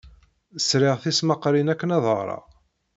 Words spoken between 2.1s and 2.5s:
ɣreɣ.